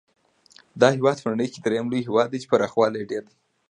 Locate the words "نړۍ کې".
1.33-1.59